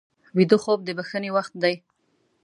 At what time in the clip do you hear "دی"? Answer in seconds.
1.63-1.75